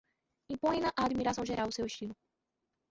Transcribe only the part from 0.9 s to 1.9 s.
à admiração geral o seu